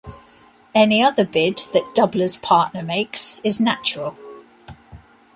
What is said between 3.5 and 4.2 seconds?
natural.